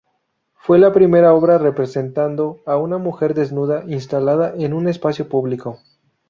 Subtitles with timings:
[0.55, 5.77] Fue la primera obra representando a una mujer desnuda instalada en un espacio público.